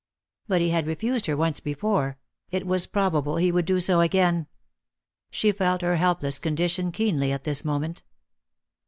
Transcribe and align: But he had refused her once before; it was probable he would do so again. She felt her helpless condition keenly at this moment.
But 0.47 0.61
he 0.61 0.69
had 0.71 0.87
refused 0.87 1.27
her 1.27 1.37
once 1.37 1.59
before; 1.59 2.17
it 2.49 2.65
was 2.65 2.87
probable 2.87 3.35
he 3.35 3.51
would 3.51 3.65
do 3.65 3.79
so 3.79 3.99
again. 4.01 4.47
She 5.29 5.51
felt 5.51 5.83
her 5.83 5.97
helpless 5.97 6.39
condition 6.39 6.91
keenly 6.91 7.31
at 7.31 7.43
this 7.43 7.63
moment. 7.63 8.01